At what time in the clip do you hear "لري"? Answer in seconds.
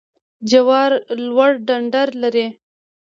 2.21-2.47